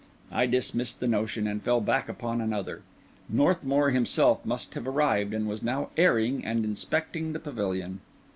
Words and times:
I 0.31 0.47
dismissed 0.47 0.99
the 0.99 1.05
notion, 1.07 1.45
and 1.45 1.61
fell 1.61 1.79
back 1.79 2.09
upon 2.09 2.41
another. 2.41 2.81
Northmour 3.29 3.91
himself 3.91 4.43
must 4.43 4.73
have 4.73 4.87
arrived, 4.87 5.31
and 5.31 5.47
was 5.47 5.61
now 5.61 5.91
airing 5.95 6.43
and 6.43 6.65
inspecting 6.65 7.33
the 7.33 7.39
pavilion. 7.39 7.99